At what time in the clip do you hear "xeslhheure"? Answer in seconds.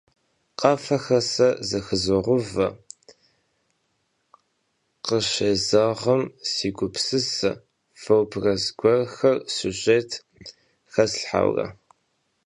10.91-11.67